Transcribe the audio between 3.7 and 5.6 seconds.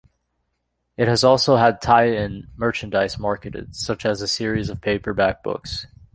such as a series of paperback